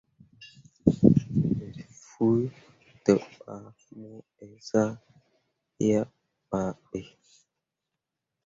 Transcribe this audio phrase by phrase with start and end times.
[1.71, 2.39] Me fuu
[3.03, 3.55] degba
[3.97, 4.09] mo
[4.43, 4.91] eezah
[5.87, 6.07] yah
[6.49, 7.01] babe.